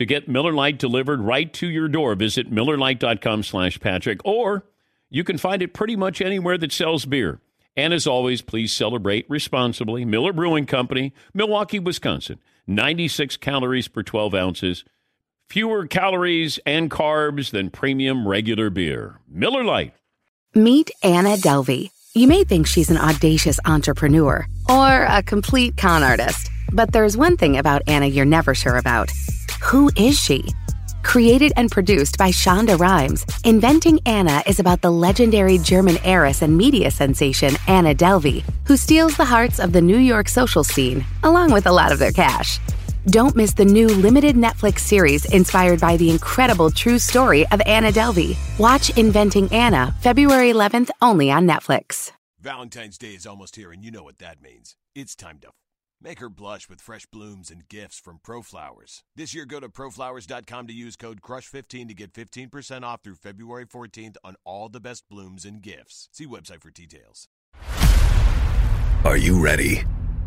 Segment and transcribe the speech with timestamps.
[0.00, 4.64] To get Miller Lite delivered right to your door, visit MillerLite.com slash Patrick, or
[5.10, 7.42] you can find it pretty much anywhere that sells beer.
[7.76, 10.06] And as always, please celebrate responsibly.
[10.06, 12.38] Miller Brewing Company, Milwaukee, Wisconsin.
[12.66, 14.84] 96 calories per 12 ounces.
[15.50, 19.20] Fewer calories and carbs than premium regular beer.
[19.28, 19.92] Miller Lite.
[20.54, 21.90] Meet Anna Delvey.
[22.14, 27.36] You may think she's an audacious entrepreneur or a complete con artist, but there's one
[27.36, 29.10] thing about Anna you're never sure about.
[29.62, 30.44] Who is she?
[31.02, 36.56] Created and produced by Shonda Rhimes, Inventing Anna is about the legendary German heiress and
[36.56, 41.52] media sensation Anna Delvey, who steals the hearts of the New York social scene, along
[41.52, 42.58] with a lot of their cash.
[43.06, 47.92] Don't miss the new limited Netflix series inspired by the incredible true story of Anna
[47.92, 48.36] Delvey.
[48.58, 52.12] Watch Inventing Anna February 11th only on Netflix.
[52.40, 54.74] Valentine's Day is almost here, and you know what that means.
[54.94, 55.48] It's time to
[56.02, 59.02] make her blush with fresh blooms and gifts from ProFlowers.
[59.14, 63.66] This year, go to proflowers.com to use code CRUSH15 to get 15% off through February
[63.66, 66.08] 14th on all the best blooms and gifts.
[66.12, 67.28] See website for details.
[69.04, 69.80] Are you ready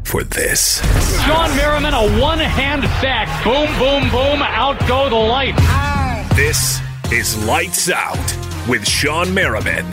[0.04, 0.82] for this?
[1.26, 3.44] Shawne Merriman, a one hand sack.
[3.44, 4.42] Boom, boom, boom.
[4.42, 5.62] Out go the lights.
[6.36, 6.80] This
[7.12, 8.18] is Lights Out
[8.68, 9.86] with Shawne Merriman.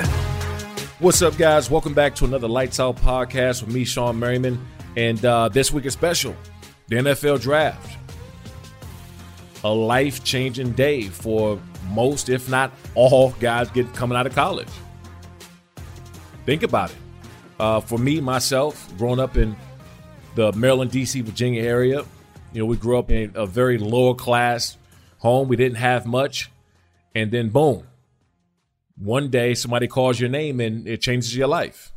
[0.99, 1.71] What's up, guys?
[1.71, 4.59] Welcome back to another Lights Out podcast with me, Shawne Merriman.
[4.97, 6.35] And uh, this week is special
[6.89, 7.97] the NFL draft.
[9.63, 14.69] A life changing day for most, if not all, guys get coming out of college.
[16.47, 16.97] Think about it.
[17.59, 19.55] Uh, for me, myself, growing up in
[20.35, 22.05] the Maryland, D.C., Virginia area,
[22.53, 24.77] you know, we grew up in a very lower class
[25.19, 25.47] home.
[25.47, 26.51] We didn't have much.
[27.15, 27.87] And then, boom,
[28.97, 31.93] one day somebody calls your name and it changes your life.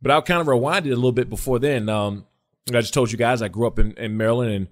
[0.00, 1.88] But I'll kind of rewind it a little bit before then.
[1.88, 2.26] Um,
[2.68, 4.68] I just told you guys I grew up in, in Maryland and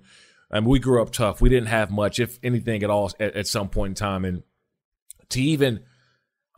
[0.51, 1.41] I mean, we grew up tough.
[1.41, 4.25] We didn't have much, if anything at all, at, at some point in time.
[4.25, 4.43] And
[5.31, 5.81] to even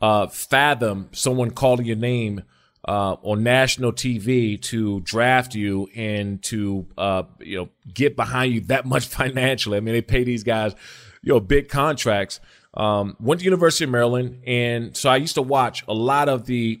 [0.01, 2.43] uh, fathom someone calling your name
[2.87, 8.61] uh, on national TV to draft you and to uh, you know get behind you
[8.61, 9.77] that much financially.
[9.77, 10.75] I mean, they pay these guys
[11.21, 12.39] you know big contracts.
[12.75, 16.45] Um, went to University of Maryland, and so I used to watch a lot of
[16.45, 16.79] the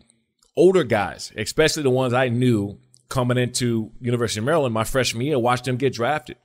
[0.59, 2.77] older guys, especially the ones I knew
[3.07, 5.39] coming into University of Maryland my freshman year.
[5.39, 6.37] Watched them get drafted,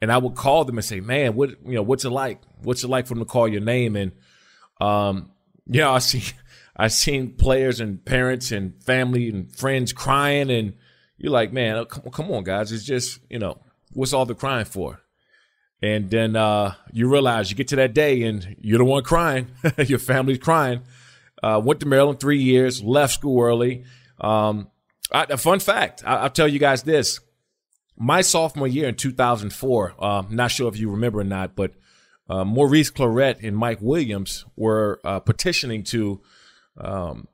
[0.00, 1.82] and I would call them and say, "Man, what you know?
[1.82, 2.40] What's it like?
[2.62, 4.12] What's it like for them to call your name?" And
[4.80, 5.30] um,
[5.66, 6.22] you know, I see.
[6.76, 10.72] I've seen players and parents and family and friends crying, and
[11.20, 12.72] you're like, man, oh, come, come on, guys.
[12.72, 13.58] It's just, you know,
[13.92, 15.02] what's all the crying for?
[15.82, 19.48] And then uh, you realize you get to that day and you're the one crying.
[19.86, 20.80] Your family's crying.
[21.42, 23.84] Uh, went to Maryland three years, left school early.
[24.20, 24.68] Um,
[25.12, 27.20] I, a fun fact I, will tell you guys this.
[27.96, 31.72] My sophomore year in 2004, uh, not sure if you remember or not, but
[32.30, 36.20] uh, Maurice Clarett and Mike Williams were uh, petitioning to
[36.78, 37.28] um,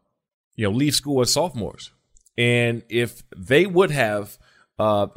[0.56, 1.92] you know, leave school as sophomores.
[2.36, 4.38] And if they would have
[4.78, 5.08] uh,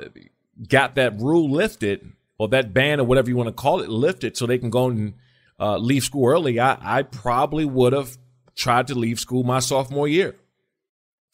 [0.68, 4.38] got that rule lifted or that ban or whatever you want to call it lifted
[4.38, 5.13] so they can go and
[5.59, 8.18] uh, leave school early, I, I probably would have
[8.60, 10.36] tried to leave school my sophomore year.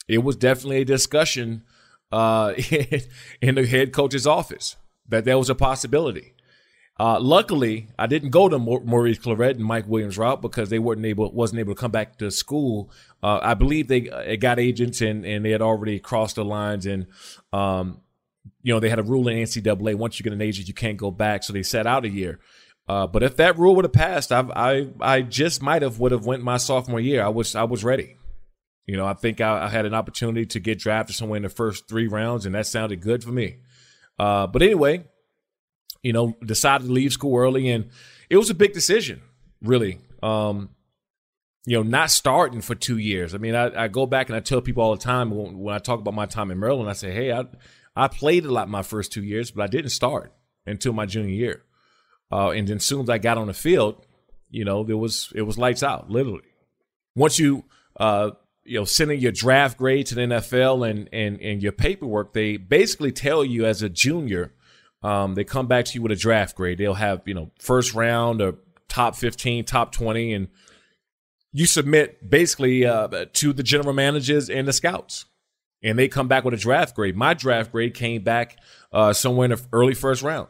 [0.07, 1.63] It was definitely a discussion
[2.11, 2.53] uh,
[3.41, 4.77] in the head coach's office
[5.09, 6.33] that there was a possibility.
[6.97, 11.03] Uh, luckily, I didn't go to Maurice Clarett and Mike Williams route because they weren't
[11.03, 12.89] able wasn't able to come back to school.
[13.21, 14.01] Uh, I believe they
[14.37, 17.07] got agents and and they had already crossed the lines and
[17.51, 17.99] um,
[18.61, 20.95] you know they had a rule in NCAA once you get an agent you can't
[20.95, 22.39] go back, so they set out a year.
[22.87, 26.11] Uh, but if that rule would have passed, I I I just might have would
[26.11, 27.23] have went my sophomore year.
[27.23, 28.17] I was I was ready.
[28.85, 31.49] You know, I think I, I, had an opportunity to get drafted somewhere in the
[31.49, 33.57] first three rounds, and that sounded good for me.
[34.19, 35.03] Uh, but anyway,
[36.03, 37.89] you know, decided to leave school early, and
[38.29, 39.23] it was a big decision,
[39.59, 39.97] really.
[40.21, 40.69] Um,
[41.65, 43.33] you know, not starting for two years.
[43.33, 45.73] I mean, I, I, go back and I tell people all the time when, when
[45.73, 47.45] I talk about my time in Maryland, I say, hey, I
[47.95, 50.31] I played a lot my first two years, but I didn't start
[50.67, 51.63] until my junior year.
[52.31, 54.05] Uh, and then as soon as I got on the field,
[54.49, 56.41] you know, there was it was lights out, literally.
[57.15, 57.65] Once you
[57.99, 58.31] uh,
[58.65, 62.57] you know, sending your draft grade to the NFL and and and your paperwork, they
[62.57, 64.53] basically tell you as a junior,
[65.03, 66.79] um, they come back to you with a draft grade.
[66.79, 68.55] They'll have you know first round or
[68.89, 70.47] top fifteen, top twenty, and
[71.51, 75.25] you submit basically uh, to the general managers and the scouts,
[75.83, 77.15] and they come back with a draft grade.
[77.15, 78.57] My draft grade came back
[78.91, 80.47] uh, somewhere in the early first round,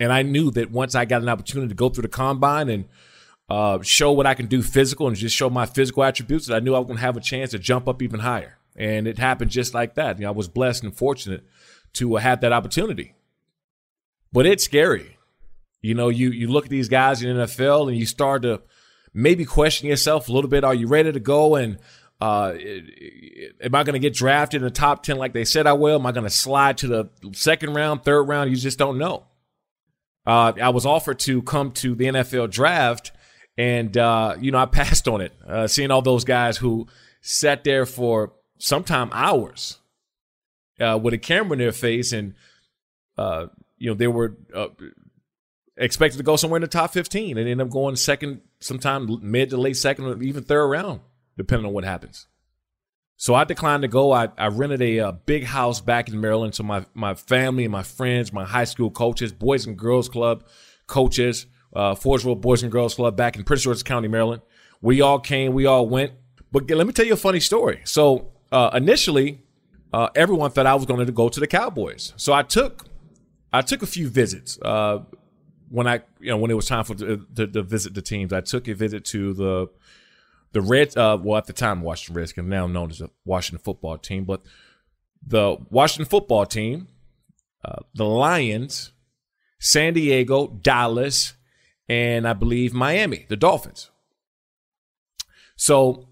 [0.00, 2.84] and I knew that once I got an opportunity to go through the combine and
[3.48, 6.60] uh, show what I can do physical and just show my physical attributes that I
[6.60, 8.58] knew I was going to have a chance to jump up even higher.
[8.76, 10.18] And it happened just like that.
[10.18, 11.44] You know, I was blessed and fortunate
[11.94, 13.14] to have that opportunity.
[14.32, 15.16] But it's scary.
[15.80, 18.62] You know, you you look at these guys in the NFL and you start to
[19.12, 20.64] maybe question yourself a little bit.
[20.64, 21.54] Are you ready to go?
[21.54, 21.78] And
[22.20, 22.54] uh,
[23.60, 25.96] am I going to get drafted in the top 10 like they said I will?
[25.96, 28.50] Am I going to slide to the second round, third round?
[28.50, 29.26] You just don't know.
[30.26, 33.12] Uh, I was offered to come to the NFL draft
[33.56, 36.86] and, uh, you know, I passed on it, uh, seeing all those guys who
[37.20, 39.78] sat there for sometime hours
[40.80, 42.34] uh, with a camera in their face and,
[43.18, 43.46] uh,
[43.78, 44.68] you know, they were uh,
[45.76, 49.50] expected to go somewhere in the top 15 and end up going second, sometime mid
[49.50, 51.00] to late second or even third round,
[51.36, 52.26] depending on what happens.
[53.24, 54.12] So I declined to go.
[54.12, 56.54] I, I rented a, a, big house back in Maryland.
[56.54, 60.44] So my, my family and my friends, my high school coaches, Boys and Girls Club
[60.86, 64.42] coaches, uh, Forestville Boys and Girls Club back in Prince George's County, Maryland.
[64.82, 66.12] We all came, we all went.
[66.52, 67.80] But let me tell you a funny story.
[67.84, 69.40] So uh, initially,
[69.90, 72.12] uh, everyone thought I was going to go to the Cowboys.
[72.18, 72.84] So I took,
[73.54, 74.58] I took a few visits.
[74.60, 74.98] Uh,
[75.70, 78.34] when I, you know, when it was time for to, to, to, visit the teams,
[78.34, 79.70] I took a visit to the,
[80.54, 83.98] the Reds, uh, well at the time Washington Redskins, now known as the Washington Football
[83.98, 84.42] Team, but
[85.26, 86.86] the Washington Football Team,
[87.64, 88.92] uh, the Lions,
[89.58, 91.34] San Diego, Dallas,
[91.88, 93.90] and I believe Miami, the Dolphins.
[95.56, 96.08] So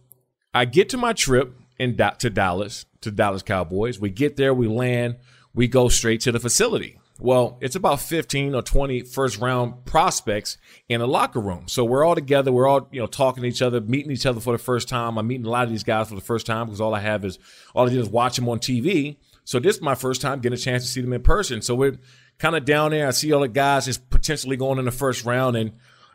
[0.53, 4.01] I get to my trip in to Dallas, to Dallas Cowboys.
[4.01, 5.17] We get there, we land,
[5.55, 6.99] we go straight to the facility.
[7.23, 10.59] Well, it's about 15 or 20 first round prospects
[10.89, 11.69] in a locker room.
[11.69, 12.51] So we're all together.
[12.51, 15.17] We're all, you know, talking to each other, meeting each other for the first time.
[15.17, 17.25] I'm meeting a lot of these guys for the first time because all I have
[17.25, 17.39] is,
[17.77, 19.19] all I did is watch them on TV.
[19.45, 21.63] So this is my first time getting a chance to see them in person.
[21.63, 21.97] So we're
[22.39, 23.07] kind of down there.
[23.07, 25.75] I see all the guys is potentially going in the first round, and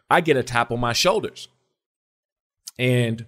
[0.09, 1.47] I get a tap on my shoulders.
[2.77, 3.25] And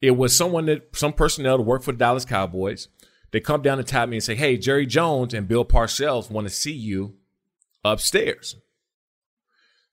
[0.00, 2.88] it was someone that some personnel to work for the Dallas Cowboys.
[3.32, 6.46] They come down and tap me and say, Hey, Jerry Jones and Bill Parcells want
[6.46, 7.16] to see you
[7.84, 8.56] upstairs.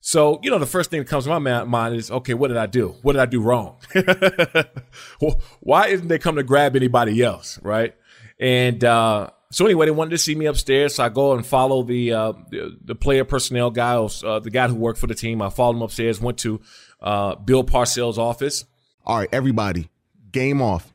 [0.02, 2.56] So, you know, the first thing that comes to my mind is, okay, what did
[2.56, 2.94] I do?
[3.02, 3.76] What did I do wrong?
[5.60, 7.58] Why isn't they come to grab anybody else?
[7.62, 7.94] Right.
[8.38, 11.82] And, uh, so anyway, they wanted to see me upstairs, so I go and follow
[11.82, 15.42] the uh, the, the, player personnel guy, uh, the guy who worked for the team.
[15.42, 16.60] I followed him upstairs, went to
[17.00, 18.64] uh, Bill Parcells' office.
[19.04, 19.90] All right, everybody,
[20.30, 20.94] game off.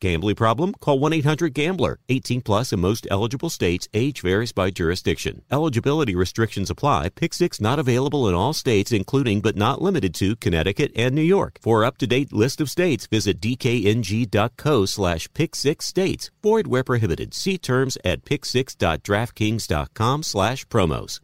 [0.00, 0.74] Gambling problem?
[0.74, 1.98] Call 1 800 Gambler.
[2.08, 3.88] 18 plus in most eligible states.
[3.94, 5.42] Age varies by jurisdiction.
[5.50, 7.08] Eligibility restrictions apply.
[7.10, 11.22] Pick 6 not available in all states, including but not limited to Connecticut and New
[11.22, 11.58] York.
[11.62, 16.30] For up to date list of states, visit dkng.co slash pick 6 states.
[16.42, 17.32] Void where prohibited.
[17.32, 21.20] See terms at pick6.draftkings.com slash promos.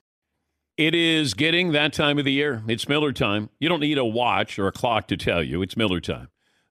[0.78, 2.62] It is getting that time of the year.
[2.66, 3.50] It's Miller time.
[3.60, 5.60] You don't need a watch or a clock to tell you.
[5.60, 6.28] It's Miller time.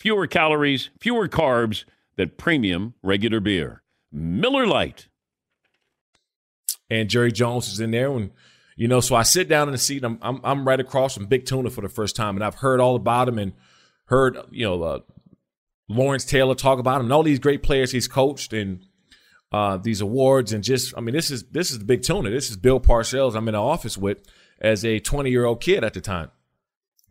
[0.00, 1.84] fewer calories, fewer carbs
[2.16, 3.82] than premium regular beer.
[4.10, 5.08] Miller Lite.
[6.88, 8.10] And Jerry Jones is in there.
[8.10, 8.30] And,
[8.74, 10.02] you know, so I sit down in the seat.
[10.02, 12.34] I'm, I'm, I'm right across from Big Tuna for the first time.
[12.34, 13.52] And I've heard all about him and
[14.06, 14.98] heard, you know, uh,
[15.88, 18.84] Lawrence Taylor talk about him and all these great players he's coached and
[19.52, 20.52] uh, these awards.
[20.52, 22.30] And just, I mean, this is, this is the Big Tuna.
[22.30, 24.22] This is Bill Parcells I'm in the office with
[24.60, 26.30] as a 20 year old kid at the time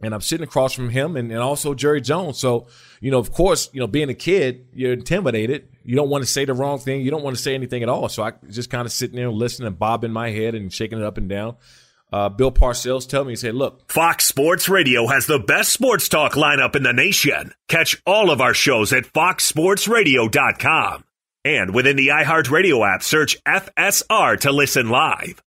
[0.02, 2.40] and I'm sitting across from him and, and also Jerry Jones.
[2.40, 2.68] So,
[3.02, 5.68] you know, of course, you know, being a kid, you're intimidated.
[5.84, 7.02] You don't want to say the wrong thing.
[7.02, 8.10] You don't want to say anything at all.
[8.10, 11.06] So I just kind of sitting there listening and bobbing my head and shaking it
[11.06, 11.58] up and down.
[12.12, 13.92] Uh, Bill Parcells tell me, he said, look.
[13.92, 17.54] Fox Sports Radio has the best sports talk lineup in the nation.
[17.68, 21.04] Catch all of our shows at foxsportsradio.com.
[21.46, 25.42] And within the iHeartRadio app, search FSR to listen live.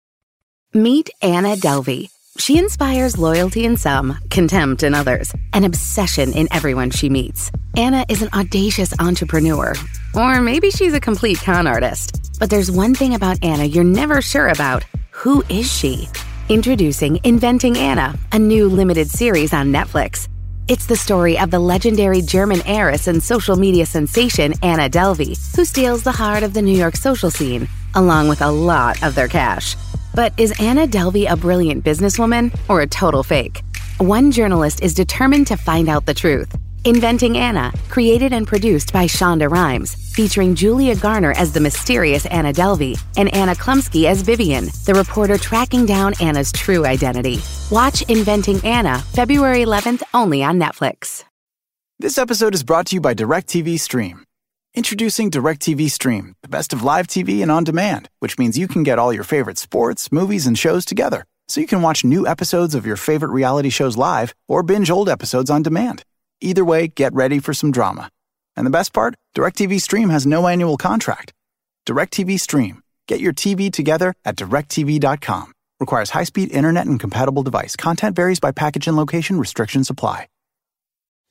[0.73, 2.09] Meet Anna Delvey.
[2.39, 7.51] She inspires loyalty in some, contempt in others, an obsession in everyone she meets.
[7.75, 9.73] Anna is an audacious entrepreneur,
[10.15, 12.31] or maybe she's a complete con artist.
[12.39, 14.85] But there's one thing about Anna you're never sure about.
[15.11, 16.07] Who is she?
[16.47, 20.29] Introducing Inventing Anna, a new limited series on Netflix.
[20.69, 25.65] It's the story of the legendary German heiress and social media sensation Anna Delvey, who
[25.65, 29.27] steals the heart of the New York social scene, along with a lot of their
[29.27, 29.75] cash.
[30.19, 33.63] But is Anna Delvey a brilliant businesswoman or a total fake?
[33.99, 36.53] One journalist is determined to find out the truth.
[36.83, 42.51] Inventing Anna, created and produced by Shonda Rhimes, featuring Julia Garner as the mysterious Anna
[42.51, 47.39] Delvey and Anna Chlumsky as Vivian, the reporter tracking down Anna's true identity.
[47.71, 51.23] Watch Inventing Anna February 11th only on Netflix.
[51.97, 54.25] This episode is brought to you by DirecTV Stream.
[54.75, 58.83] Introducing DirecTV Stream, the best of live TV and on demand, which means you can
[58.83, 62.75] get all your favorite sports, movies, and shows together so you can watch new episodes
[62.75, 66.03] of your favorite reality shows live or binge old episodes on demand.
[66.39, 68.09] Either way, get ready for some drama.
[68.55, 69.15] And the best part?
[69.35, 71.33] DirecTV Stream has no annual contract.
[71.87, 72.83] DirecTV Stream.
[73.07, 75.51] Get your TV together at directv.com.
[75.79, 77.75] Requires high speed internet and compatible device.
[77.75, 80.27] Content varies by package and location, restrictions apply.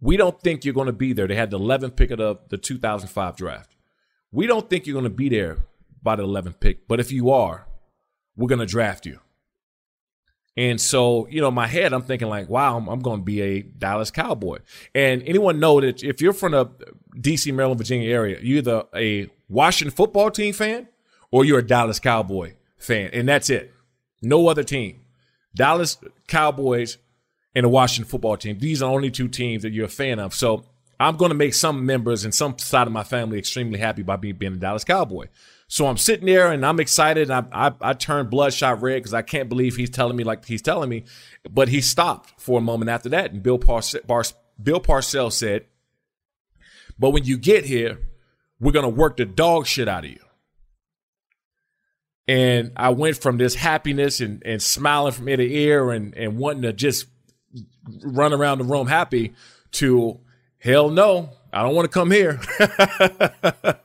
[0.00, 1.26] We don't think you're going to be there.
[1.26, 3.74] They had the 11th pick of the, the 2005 draft.
[4.30, 5.58] We don't think you're going to be there
[6.02, 7.66] by the 11th pick, but if you are,
[8.36, 9.20] we're going to draft you.
[10.56, 13.42] And so, you know, my head, I'm thinking like, wow, I'm, I'm going to be
[13.42, 14.58] a Dallas Cowboy.
[14.94, 16.66] And anyone know that if you're from the
[17.16, 20.88] DC, Maryland, Virginia area, you're either a Washington football team fan
[21.30, 23.10] or you're a Dallas Cowboy fan.
[23.12, 23.74] And that's it.
[24.22, 25.02] No other team.
[25.54, 26.96] Dallas Cowboys
[27.56, 28.58] and the Washington football team.
[28.58, 30.34] These are only two teams that you're a fan of.
[30.34, 30.66] So
[31.00, 34.16] I'm going to make some members and some side of my family extremely happy by
[34.16, 35.28] being, being a Dallas Cowboy.
[35.66, 37.30] So I'm sitting there and I'm excited.
[37.30, 40.60] I I, I turned bloodshot red because I can't believe he's telling me like he's
[40.60, 41.04] telling me.
[41.50, 45.64] But he stopped for a moment after that, and Bill Parcells, Bill Parcells said,
[46.98, 47.98] "But when you get here,
[48.60, 50.20] we're gonna work the dog shit out of you."
[52.28, 56.38] And I went from this happiness and, and smiling from ear to ear and, and
[56.38, 57.06] wanting to just
[58.02, 59.34] run around the room happy
[59.72, 60.18] to
[60.58, 62.40] hell no, I don't want to come here.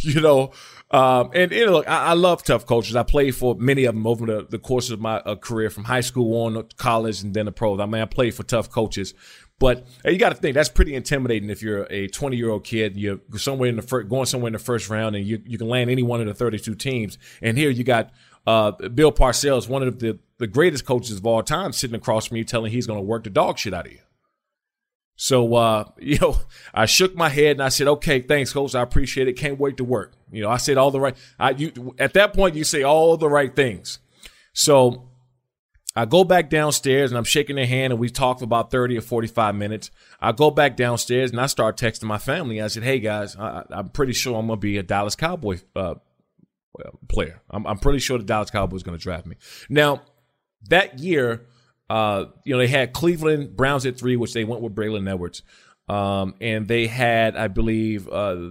[0.00, 0.52] you know,
[0.90, 2.96] um, and, look, I, I, love tough coaches.
[2.96, 5.84] I played for many of them over the, the course of my uh, career, from
[5.84, 7.78] high school on college and then the pros.
[7.78, 9.14] I mean, I played for tough coaches.
[9.60, 12.96] But you got to think that's pretty intimidating if you're a 20 year old kid.
[12.96, 15.68] You're somewhere in the first, going somewhere in the first round, and you you can
[15.68, 17.18] land any one of the 32 teams.
[17.42, 18.10] And here you got
[18.46, 22.38] uh, Bill Parcells, one of the the greatest coaches of all time, sitting across from
[22.38, 23.98] you, telling he's going to work the dog shit out of you.
[25.14, 26.38] So, uh, you know,
[26.72, 28.74] I shook my head and I said, okay, thanks, coach.
[28.74, 29.34] I appreciate it.
[29.34, 30.14] Can't wait to work.
[30.32, 33.18] You know, I said all the right, I, you, at that point, you say all
[33.18, 33.98] the right things.
[34.54, 35.10] So
[35.94, 38.96] I go back downstairs and I'm shaking their hand and we talk for about 30
[38.96, 39.90] or 45 minutes.
[40.20, 42.62] I go back downstairs and I start texting my family.
[42.62, 45.58] I said, hey guys, I, am pretty sure I'm going to be a Dallas Cowboy,
[45.76, 45.96] uh,
[47.08, 47.40] player.
[47.50, 49.36] I'm, I'm pretty sure the Dallas Cowboys going to draft me.
[49.68, 50.02] Now,
[50.68, 51.46] that year,
[51.88, 55.42] uh, you know, they had Cleveland Browns at three, which they went with Braylon Edwards.
[55.88, 58.50] Um, and they had, I believe, uh,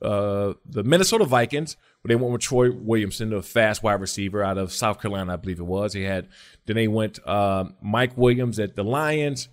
[0.00, 4.56] uh, the Minnesota Vikings, where they went with Troy Williamson, the fast wide receiver out
[4.56, 5.92] of South Carolina, I believe it was.
[5.92, 6.28] They had,
[6.66, 9.48] then they went um, Mike Williams at the Lions,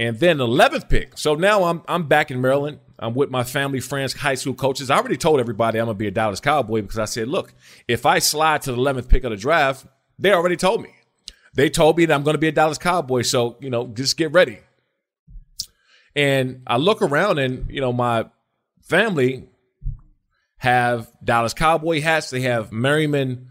[0.00, 1.18] and then the 11th pick.
[1.18, 2.80] So now I'm I'm back in Maryland.
[3.02, 4.90] I'm with my family, friends, high school coaches.
[4.90, 7.52] I already told everybody I'm gonna be a Dallas Cowboy because I said, look,
[7.88, 9.86] if I slide to the 11th pick of the draft,
[10.18, 10.90] they already told me.
[11.54, 13.22] They told me that I'm going to be a Dallas Cowboy.
[13.22, 14.60] So, you know, just get ready.
[16.14, 18.26] And I look around and, you know, my
[18.82, 19.48] family
[20.58, 22.30] have Dallas Cowboy hats.
[22.30, 23.48] They have Merriman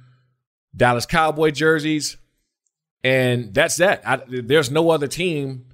[0.75, 2.17] Dallas Cowboy jerseys.
[3.03, 4.07] And that's that.
[4.07, 5.65] I, there's no other team,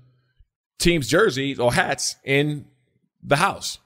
[0.80, 2.66] team's jerseys or hats in
[3.24, 3.80] the house.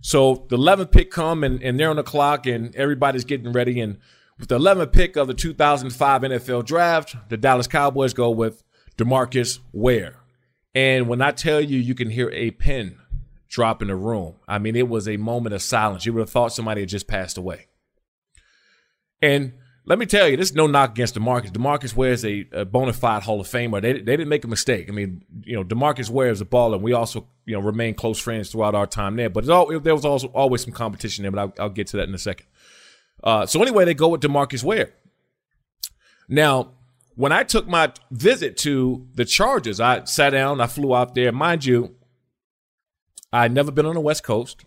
[0.00, 3.80] So the 11th pick come and, and they're on the clock and everybody's getting ready.
[3.80, 3.98] And
[4.38, 8.62] with the 11th pick of the 2005 NFL Draft, the Dallas Cowboys go with
[8.96, 10.16] DeMarcus Ware.
[10.74, 12.98] And when I tell you, you can hear a pin
[13.48, 14.36] drop in the room.
[14.48, 16.06] I mean, it was a moment of silence.
[16.06, 17.66] You would have thought somebody had just passed away.
[19.20, 19.54] And
[19.86, 21.50] let me tell you, this is no knock against DeMarcus.
[21.50, 23.80] DeMarcus Ware is a, a bona fide Hall of Famer.
[23.80, 24.88] They, they didn't make a mistake.
[24.88, 27.94] I mean, you know, DeMarcus Ware is a baller, and we also, you know, remain
[27.94, 29.30] close friends throughout our time there.
[29.30, 32.08] But all, there was also always some competition there, but I'll, I'll get to that
[32.08, 32.46] in a second.
[33.24, 34.92] Uh, so anyway, they go with Demarcus Ware.
[36.28, 36.72] Now,
[37.16, 41.32] when I took my visit to the Chargers, I sat down, I flew out there.
[41.32, 41.96] Mind you,
[43.32, 44.64] I'd never been on the West Coast.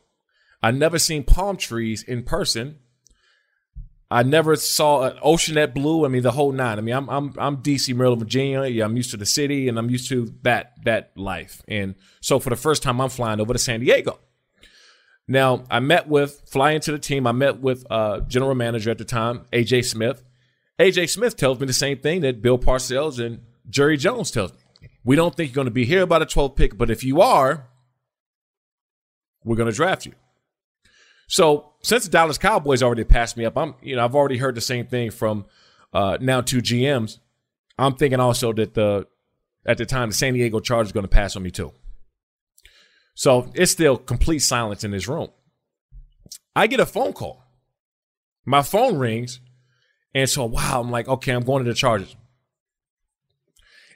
[0.61, 2.79] I'd never seen palm trees in person.
[4.13, 6.05] I never saw an ocean that blue.
[6.05, 6.77] I mean, the whole nine.
[6.77, 8.65] I mean, I'm I'm I'm DC, Maryland, Virginia.
[8.65, 11.63] Yeah, I'm used to the city, and I'm used to that that life.
[11.67, 14.19] And so, for the first time, I'm flying over to San Diego.
[15.27, 18.97] Now, I met with, flying to the team, I met with uh, general manager at
[18.97, 20.23] the time, AJ Smith.
[20.79, 24.89] AJ Smith tells me the same thing that Bill Parcells and Jerry Jones tells me.
[25.05, 27.21] We don't think you're going to be here by the 12th pick, but if you
[27.21, 27.67] are,
[29.45, 30.13] we're going to draft you.
[31.27, 34.55] So since the Dallas Cowboys already passed me up, I'm, you know, I've already heard
[34.55, 35.45] the same thing from
[35.93, 37.19] uh, now two GMs,
[37.77, 39.07] I'm thinking also that the
[39.65, 41.71] at the time the San Diego Chargers going to pass on me too.
[43.15, 45.29] So it's still complete silence in this room.
[46.55, 47.43] I get a phone call.
[48.45, 49.39] My phone rings,
[50.13, 52.15] and so wow, I'm like, okay, I'm going to the Chargers.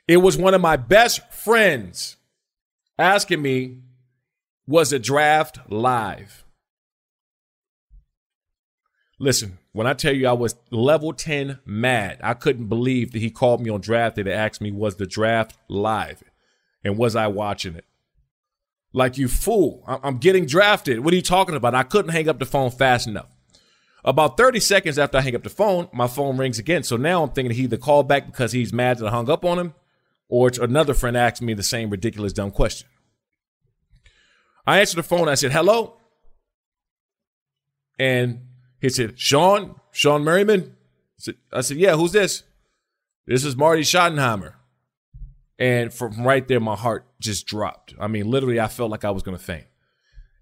[0.08, 2.16] It was one of my best friends
[2.98, 3.80] asking me,
[4.66, 6.46] was the draft live?
[9.20, 13.32] Listen, when I tell you I was level 10 mad, I couldn't believe that he
[13.32, 16.24] called me on draft day to ask me, was the draft live?
[16.84, 17.86] And was I watching it?
[18.94, 21.02] Like, you fool, I'm getting drafted.
[21.02, 21.76] What are you talking about?
[21.76, 23.28] I couldn't hang up the phone fast enough.
[24.06, 26.84] About 30 seconds after I hang up the phone, my phone rings again.
[26.84, 29.44] So now I'm thinking he either called back because he's mad that I hung up
[29.44, 29.74] on him,
[30.30, 32.88] or it's another friend asked me the same ridiculous, dumb question.
[34.66, 35.28] I answered the phone.
[35.28, 35.98] I said, hello.
[38.00, 38.42] And
[38.80, 40.76] he said, Shawne, Shawne Merriman.
[40.76, 42.44] I said, I said, yeah, who's this?
[43.26, 44.54] This is Marty Schottenheimer.
[45.60, 47.94] And from right there, my heart just dropped.
[48.00, 49.66] I mean, literally, I felt like I was going to faint.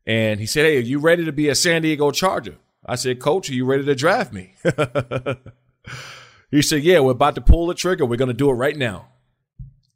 [0.05, 2.57] And he said, Hey, are you ready to be a San Diego Charger?
[2.85, 4.55] I said, Coach, are you ready to draft me?
[6.51, 8.05] he said, Yeah, we're about to pull the trigger.
[8.05, 9.07] We're going to do it right now.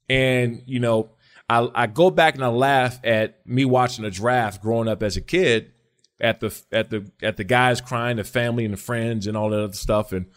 [0.09, 1.11] And, you know,
[1.49, 5.17] I, I go back and I laugh at me watching a draft growing up as
[5.17, 5.71] a kid
[6.21, 9.49] at the at the at the guys crying, the family and the friends and all
[9.49, 10.11] that other stuff.
[10.11, 10.27] And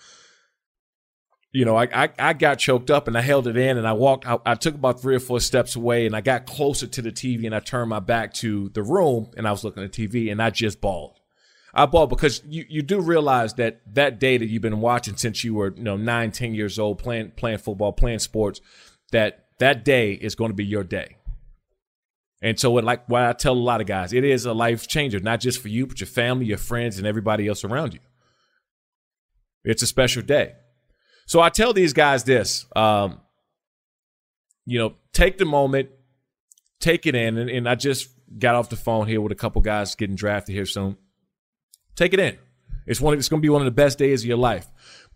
[1.52, 3.92] you know, I, I, I got choked up and I held it in and I
[3.92, 4.26] walked.
[4.26, 7.12] I, I, took about three or four steps away and I got closer to the
[7.12, 10.32] TV and I turned my back to the room and I was looking at TV
[10.32, 11.20] and I just bawled.
[11.74, 15.44] I bawled because you, you do realize that that day that you've been watching since
[15.44, 18.60] you were you know nine ten years old playing playing football playing sports
[19.10, 21.16] that that day is going to be your day.
[22.42, 25.20] And so, like what I tell a lot of guys, it is a life changer,
[25.20, 28.00] not just for you, but your family, your friends, and everybody else around you.
[29.64, 30.54] It's a special day.
[31.26, 33.20] So I tell these guys this, um,
[34.66, 35.90] you know, take the moment,
[36.80, 38.08] take it in, and, and I just
[38.40, 40.96] got off the phone here with a couple guys getting drafted here soon.
[41.94, 42.38] Take it in.
[42.86, 43.16] It's one.
[43.16, 44.66] It's going to be one of the best days of your life.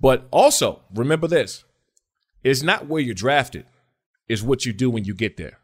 [0.01, 1.65] But also remember this:
[2.45, 3.67] it's not where you're drafted;
[4.29, 5.59] it's what you do when you get there.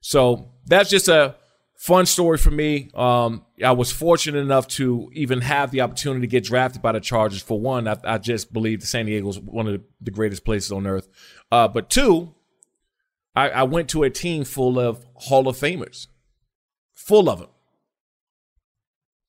[0.00, 1.36] So that's just a
[1.76, 2.90] fun story for me.
[2.94, 7.00] Um, I was fortunate enough to even have the opportunity to get drafted by the
[7.00, 7.42] Chargers.
[7.42, 10.72] For one, I, I just believe the San Diego is one of the greatest places
[10.72, 11.08] on earth.
[11.50, 12.34] Uh, but two,
[13.34, 16.06] I, I went to a team full of Hall of Famers,
[16.94, 17.50] full of them.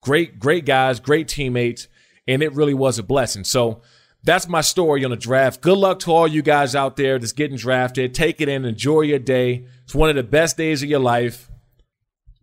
[0.01, 1.87] Great, great guys, great teammates,
[2.27, 3.43] and it really was a blessing.
[3.43, 3.81] So
[4.27, 5.61] that's my story on the draft.
[5.61, 8.13] Good luck to all you guys out there that's getting drafted.
[8.13, 9.65] Take it in, enjoy your day.
[9.85, 11.49] It's one of the best days of your life.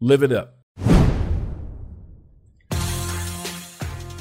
[0.00, 0.54] Live it up.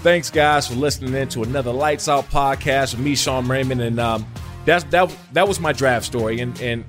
[0.04, 3.98] Thanks, guys, for listening in to another Lights Out podcast with me, Shawne Merriman, and
[3.98, 4.28] um,
[4.66, 5.16] that's that.
[5.32, 6.84] That was my draft story, and and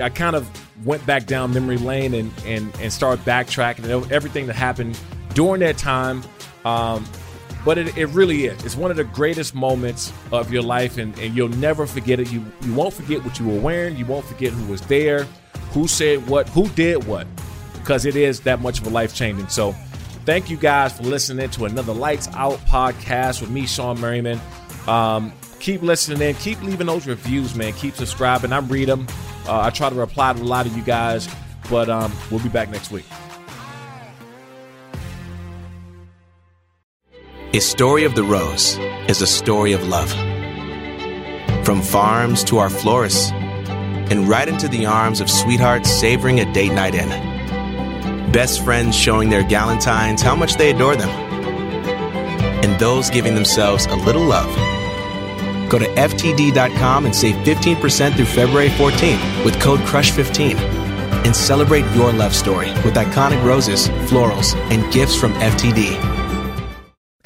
[0.00, 0.48] I kind of
[0.86, 4.98] went back down memory lane and and and started backtracking everything that happened
[5.34, 6.22] during that time.
[6.64, 7.06] Um,
[7.66, 8.64] but it, it really is.
[8.64, 12.32] It's one of the greatest moments of your life, and, and you'll never forget it.
[12.32, 13.96] You you won't forget what you were wearing.
[13.96, 15.24] You won't forget who was there,
[15.72, 17.26] who said what, who did what
[17.74, 19.48] because it is that much of a life changing.
[19.48, 19.72] So,
[20.24, 24.40] thank you guys for listening to another Lights Out podcast with me, Shawne Merriman.
[24.86, 27.72] Um, keep listening in, keep leaving those reviews, man.
[27.72, 28.52] Keep subscribing.
[28.52, 29.08] I read them.
[29.48, 31.28] Uh, I try to reply to a lot of you guys,
[31.68, 33.04] but um, we'll be back next week.
[37.54, 38.76] A story of the rose
[39.08, 40.10] is a story of love.
[41.64, 43.30] From farms to our florists,
[44.10, 47.08] and right into the arms of sweethearts savoring a date night in
[48.32, 53.94] best friends showing their galantines how much they adore them, and those giving themselves a
[53.94, 54.54] little love.
[55.70, 60.56] Go to FTD.com and save 15% through February 14th with code CRUSH15
[61.24, 66.25] and celebrate your love story with iconic roses, florals, and gifts from FTD.